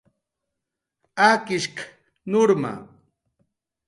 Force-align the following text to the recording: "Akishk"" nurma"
"Akishk"" 1.29 1.77
nurma" 2.31 2.73